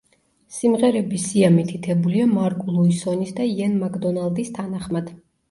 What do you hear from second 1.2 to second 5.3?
სია მითითებულია მარკ ლუისონის და იენ მაკდონალდის თანახმად.